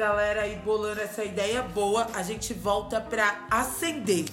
[0.00, 4.24] Galera aí bolando essa ideia boa, a gente volta pra acender.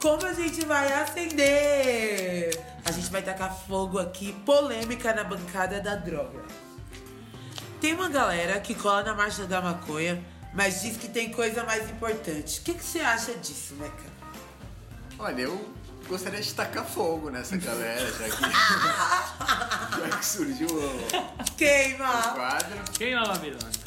[0.00, 2.58] Como a gente vai acender?
[2.82, 6.42] A gente vai tacar fogo aqui, polêmica na bancada da droga.
[7.78, 11.90] Tem uma galera que cola na marcha da maconha, mas diz que tem coisa mais
[11.90, 12.60] importante.
[12.60, 14.12] O que, que você acha disso, Meca?
[15.18, 15.72] Olha, eu
[16.08, 18.42] gostaria de tacar fogo nessa galera, já que,
[20.08, 22.08] já que surgiu o, Queima!
[22.08, 22.78] o quadro.
[22.94, 23.81] Queima, Babilônia.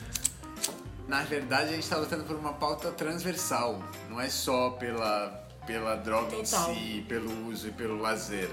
[1.08, 3.82] Na verdade, a gente está lutando por uma pauta transversal.
[4.10, 6.74] Não é só pela, pela droga em Total.
[6.74, 8.50] si, pelo uso e pelo lazer.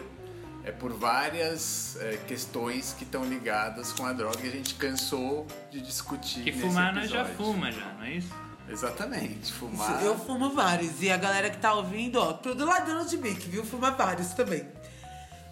[0.65, 5.47] É por várias é, questões que estão ligadas com a droga e a gente cansou
[5.71, 6.45] de discutir.
[6.45, 8.33] Que nesse fumar nós já fuma já, não é isso?
[8.69, 10.03] Exatamente, fumar.
[10.05, 11.03] Eu fumo vários.
[11.03, 13.65] E a galera que tá ouvindo, ó, tudo ladrão de mic, viu?
[13.65, 14.65] Fuma vários também.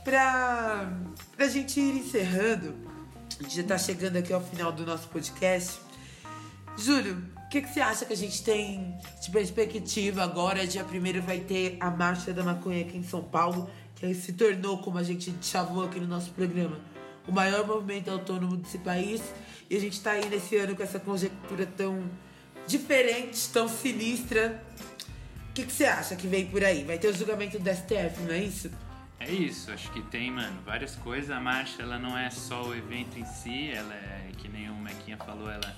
[0.05, 0.89] Pra,
[1.37, 2.75] pra gente ir encerrando,
[3.39, 5.81] a gente já tá chegando aqui ao final do nosso podcast.
[6.77, 10.67] Júlio, o que, que você acha que a gente tem de perspectiva agora?
[10.67, 14.79] Dia 1 vai ter a Marcha da Maconha aqui em São Paulo, que se tornou,
[14.79, 16.79] como a gente chavou aqui no nosso programa,
[17.27, 19.23] o maior movimento autônomo desse país.
[19.69, 22.03] E a gente tá aí nesse ano com essa conjectura tão
[22.67, 24.63] diferente, tão sinistra.
[25.51, 26.85] O que, que você acha que vem por aí?
[26.85, 28.71] Vai ter o julgamento do STF, não é isso?
[29.19, 31.31] É isso, acho que tem, mano, várias coisas.
[31.31, 34.75] A marcha, ela não é só o evento em si, ela é, que nem o
[34.75, 35.77] Mequinha falou, ela,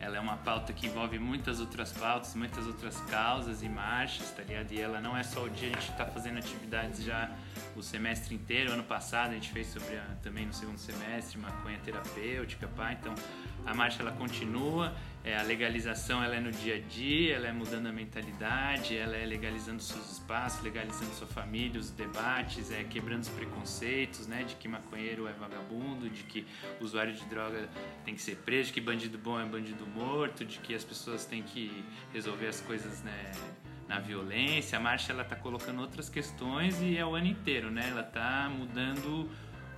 [0.00, 4.42] ela é uma pauta que envolve muitas outras pautas, muitas outras causas e marchas, tá
[4.42, 4.72] ligado?
[4.72, 7.30] E ela não é só o dia, a gente tá fazendo atividades já
[7.76, 8.72] o semestre inteiro.
[8.72, 12.92] Ano passado a gente fez sobre a, também no segundo semestre maconha terapêutica, pá.
[12.94, 13.14] Então
[13.66, 17.52] a marcha ela continua, é, a legalização ela é no dia a dia, ela é
[17.52, 23.22] mudando a mentalidade, ela é legalizando seus espaços, legalizando sua família, os debates, é quebrando
[23.22, 26.46] os preconceitos, né, de que maconheiro é vagabundo, de que
[26.80, 27.68] usuário de droga
[28.04, 31.26] tem que ser preso, de que bandido bom é bandido morto, de que as pessoas
[31.26, 33.32] têm que resolver as coisas, né,
[33.90, 34.78] na violência.
[34.78, 37.88] A marcha ela tá colocando outras questões e é o ano inteiro, né?
[37.90, 39.28] Ela tá mudando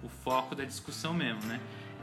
[0.02, 1.58] o foco da discussão mesmo, né?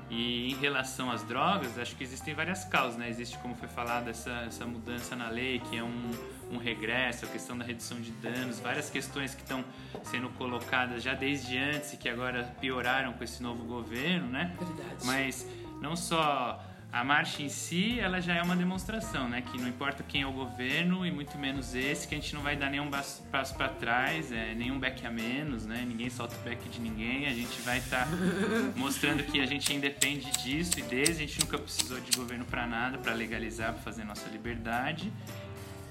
[0.09, 3.09] E em relação às drogas, acho que existem várias causas, né?
[3.09, 6.11] Existe, como foi falado, essa, essa mudança na lei, que é um,
[6.51, 9.63] um regresso, a questão da redução de danos, várias questões que estão
[10.03, 14.55] sendo colocadas já desde antes e que agora pioraram com esse novo governo, né?
[14.59, 15.05] Verdade.
[15.05, 15.47] Mas
[15.79, 16.59] não só
[16.91, 19.43] a marcha em si, ela já é uma demonstração, né?
[19.43, 22.41] Que não importa quem é o governo e muito menos esse, que a gente não
[22.41, 25.85] vai dar nenhum passo para trás, é, nenhum back a menos, né?
[25.87, 27.27] Ninguém solta o back de ninguém.
[27.27, 28.07] A gente vai estar
[28.75, 32.65] mostrando que a gente independe disso e desde a gente nunca precisou de governo para
[32.65, 35.13] nada, para legalizar, para fazer nossa liberdade.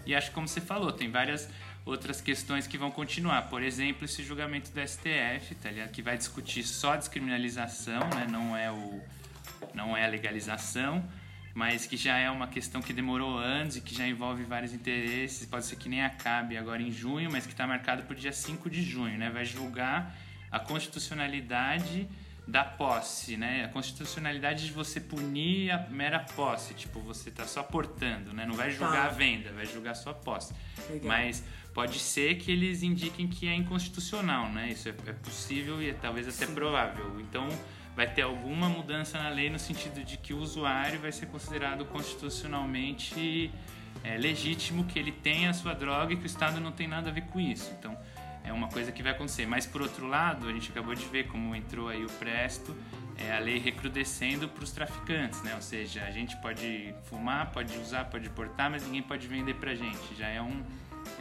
[0.05, 1.49] E acho que como você falou, tem várias
[1.85, 3.43] outras questões que vão continuar.
[3.43, 5.91] Por exemplo, esse julgamento do STF, tá ligado?
[5.93, 8.27] Que vai discutir só a descriminalização, né?
[8.29, 9.01] Não é o
[9.75, 11.05] não é a legalização,
[11.55, 15.45] mas que já é uma questão que demorou anos e que já envolve vários interesses.
[15.47, 18.33] Pode ser que nem acabe agora em junho, mas que está marcado para o dia
[18.33, 19.29] 5 de junho, né?
[19.31, 20.15] Vai julgar
[20.51, 22.09] a constitucionalidade
[22.47, 23.65] da posse, né?
[23.65, 28.47] A constitucionalidade de você punir a mera posse, tipo, você tá só portando, né?
[28.47, 29.07] Não vai julgar Tá.
[29.07, 30.55] a venda, vai julgar só a posse.
[30.89, 31.09] Legal.
[31.09, 31.45] Mas
[31.75, 34.71] pode ser que eles indiquem que é inconstitucional, né?
[34.71, 37.21] Isso é, é possível e é talvez até provável.
[37.21, 37.49] Então
[37.99, 41.85] vai ter alguma mudança na lei no sentido de que o usuário vai ser considerado
[41.85, 43.51] constitucionalmente
[44.05, 47.11] é legítimo que ele tenha a sua droga e que o Estado não tem nada
[47.11, 47.75] a ver com isso.
[47.77, 47.99] Então,
[48.45, 49.47] é uma coisa que vai acontecer.
[49.47, 52.73] Mas, por outro lado, a gente acabou de ver como entrou aí o Presto,
[53.17, 55.57] é a lei recrudescendo para os traficantes, né?
[55.57, 59.75] Ou seja, a gente pode fumar, pode usar, pode portar, mas ninguém pode vender pra
[59.75, 60.15] gente.
[60.17, 60.63] Já é um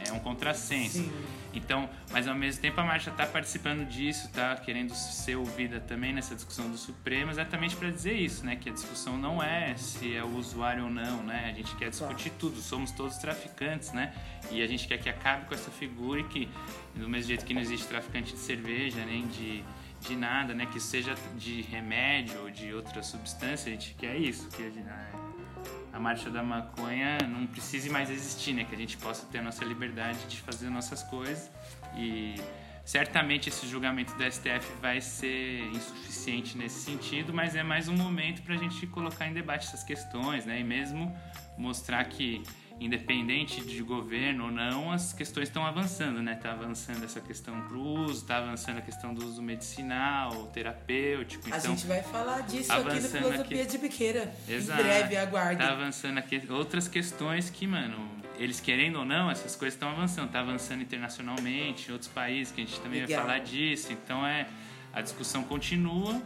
[0.06, 0.98] é um contrassenso.
[0.98, 1.12] Sim.
[1.54, 6.12] Então, mas ao mesmo tempo a marcha está participando disso, está querendo ser ouvida também
[6.12, 8.54] nessa discussão do Supremo, exatamente para dizer isso, né?
[8.56, 11.48] Que a discussão não é se é o usuário ou não, né?
[11.50, 14.12] A gente quer discutir tudo, somos todos traficantes, né?
[14.50, 16.48] E a gente quer que acabe com essa figura e que,
[16.94, 19.64] do mesmo jeito que não existe traficante de cerveja, nem de,
[20.00, 20.66] de nada, né?
[20.66, 24.86] Que seja de remédio ou de outra substância, a gente quer isso, que a gente-
[25.98, 28.64] a marcha da maconha não precise mais existir, né?
[28.64, 31.50] Que a gente possa ter a nossa liberdade de fazer nossas coisas
[31.96, 32.36] e
[32.84, 38.42] certamente esse julgamento do STF vai ser insuficiente nesse sentido, mas é mais um momento
[38.42, 40.60] para a gente colocar em debate essas questões, né?
[40.60, 41.14] E mesmo
[41.58, 42.42] mostrar que
[42.80, 46.34] independente de governo ou não, as questões estão avançando, né?
[46.34, 51.46] Tá avançando essa questão pro uso, tá avançando a questão do uso medicinal, terapêutico.
[51.46, 53.72] A então, gente vai falar disso aqui no Filosofia aqui.
[53.72, 54.34] de Biqueira.
[54.48, 54.80] Exato.
[54.80, 55.58] Em breve, aguardem.
[55.58, 58.08] Tá avançando aqui outras questões que, mano,
[58.38, 60.30] eles querendo ou não, essas coisas estão avançando.
[60.30, 63.24] Tá avançando internacionalmente, em outros países que a gente também Legal.
[63.24, 63.92] vai falar disso.
[63.92, 64.46] Então é
[64.92, 66.20] a discussão continua,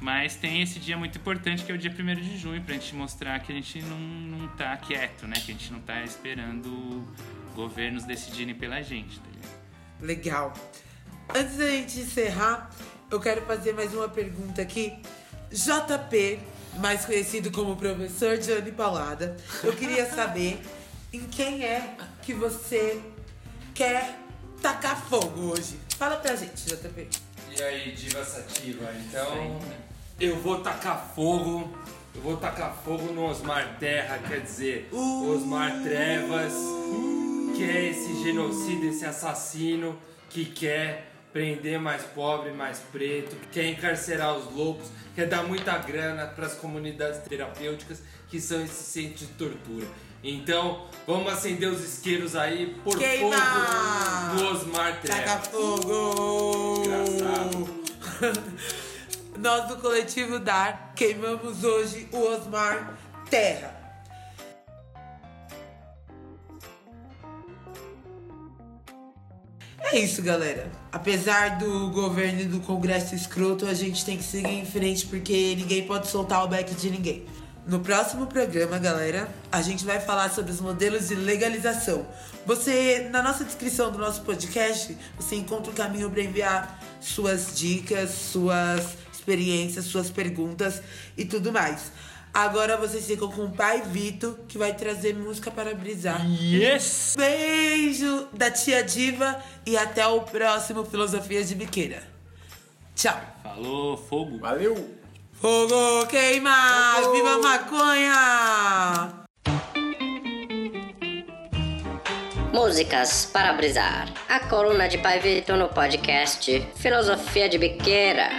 [0.00, 2.94] mas tem esse dia muito importante que é o dia 1 de junho pra gente
[2.94, 5.34] mostrar que a gente não, não tá quieto, né?
[5.34, 7.06] Que a gente não tá esperando
[7.54, 9.54] governos decidirem pela gente, tá ligado?
[10.00, 10.52] Legal.
[11.34, 12.70] Antes da gente encerrar,
[13.10, 14.98] eu quero fazer mais uma pergunta aqui.
[15.50, 16.38] JP,
[16.78, 20.60] mais conhecido como professor Johnny Paulada, eu queria saber
[21.12, 23.00] em quem é que você
[23.72, 24.18] quer
[24.60, 25.78] tacar fogo hoje.
[25.96, 27.23] Fala pra gente, JP.
[27.56, 28.90] E aí, Diva Sativa?
[28.92, 29.60] Então,
[30.18, 31.72] eu vou tacar fogo.
[32.12, 36.52] Eu vou tacar fogo no Osmar Terra, quer dizer, Osmar Trevas,
[37.56, 39.96] que é esse genocida, esse assassino
[40.30, 46.26] que quer prender mais pobre, mais preto, quer encarcerar os loucos, quer dar muita grana
[46.26, 49.86] para as comunidades terapêuticas que são esses centros de tortura.
[50.26, 53.36] Então, vamos acender os isqueiros aí por Queima!
[53.36, 55.24] fogo do Osmar Trevas.
[55.24, 56.82] Taca fogo!
[59.38, 62.98] Nós do coletivo Dar queimamos hoje o Osmar
[63.28, 63.84] Terra.
[69.78, 70.72] É isso, galera.
[70.90, 75.54] Apesar do governo e do Congresso escroto, a gente tem que seguir em frente porque
[75.54, 77.26] ninguém pode soltar o back de ninguém.
[77.66, 82.06] No próximo programa, galera, a gente vai falar sobre os modelos de legalização.
[82.44, 88.10] Você, na nossa descrição do nosso podcast, você encontra o caminho para enviar suas dicas,
[88.10, 90.82] suas experiências, suas perguntas
[91.16, 91.90] e tudo mais.
[92.34, 96.20] Agora vocês ficam com o pai Vito, que vai trazer música para brisar.
[96.26, 97.14] Yes!
[97.16, 102.02] Beijo da tia Diva e até o próximo Filosofia de Biqueira.
[102.94, 103.18] Tchau.
[103.42, 104.38] Falou, fogo.
[104.38, 105.03] Valeu!
[105.44, 107.02] Fogo queima!
[107.12, 109.12] Viva maconha!
[112.50, 114.08] Músicas para brisar.
[114.26, 118.30] A coluna de Pai Vitor no podcast Filosofia de Biqueira.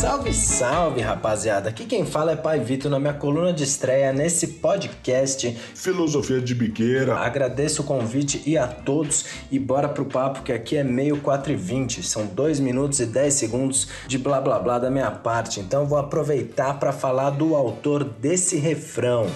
[0.00, 1.70] Salve, salve, rapaziada.
[1.70, 6.54] Aqui quem fala é Pai Vitor na minha coluna de estreia nesse podcast Filosofia de
[6.54, 7.16] Biqueira.
[7.16, 11.52] Agradeço o convite e a todos e bora pro papo que aqui é meio 4
[11.52, 12.04] e 20.
[12.04, 15.58] São 2 minutos e 10 segundos de blá blá blá da minha parte.
[15.58, 19.26] Então vou aproveitar para falar do autor desse refrão.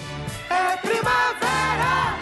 [0.49, 2.17] É primavera,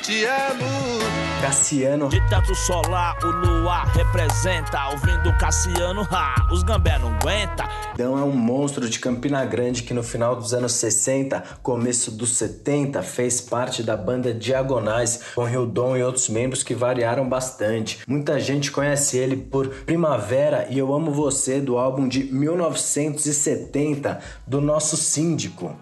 [0.00, 0.99] te amo.
[1.40, 4.90] Cassiano De teto solar, o luar representa.
[4.90, 7.66] Ouvindo Cassiano, ha, os gambé não aguenta.
[7.94, 12.36] Então é um monstro de Campina Grande que no final dos anos 60, começo dos
[12.36, 18.00] 70, fez parte da banda Diagonais, com Hildon e outros membros que variaram bastante.
[18.06, 24.60] Muita gente conhece ele por Primavera e Eu Amo Você, do álbum de 1970, do
[24.60, 25.74] nosso síndico.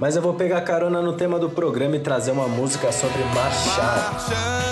[0.00, 4.69] Mas eu vou pegar carona no tema do programa e trazer uma música sobre marchar.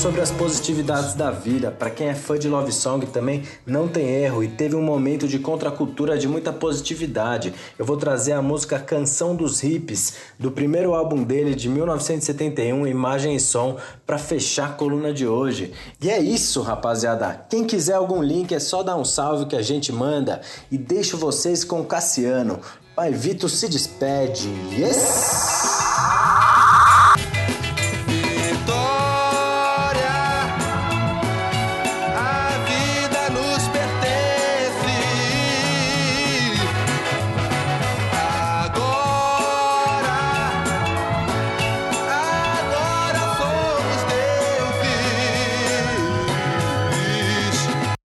[0.00, 1.70] Sobre as positividades da vida.
[1.70, 5.28] Para quem é fã de Love Song também não tem erro e teve um momento
[5.28, 7.52] de contracultura de muita positividade.
[7.78, 13.36] Eu vou trazer a música Canção dos Hips, do primeiro álbum dele de 1971, Imagem
[13.36, 13.76] e Som,
[14.06, 15.70] para fechar a coluna de hoje.
[16.00, 17.44] E é isso, rapaziada.
[17.50, 20.40] Quem quiser algum link é só dar um salve que a gente manda
[20.70, 22.60] e deixo vocês com Cassiano.
[22.96, 24.48] Pai Vitor se despede.
[24.72, 25.79] Yes!